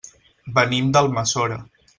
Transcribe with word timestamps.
Venim 0.55 0.89
d'Almassora. 0.97 1.63